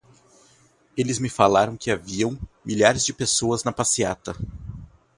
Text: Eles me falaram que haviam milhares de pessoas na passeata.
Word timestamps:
Eles 0.97 1.19
me 1.19 1.29
falaram 1.29 1.77
que 1.77 1.91
haviam 1.91 2.35
milhares 2.65 3.05
de 3.05 3.13
pessoas 3.13 3.63
na 3.63 3.71
passeata. 3.71 4.35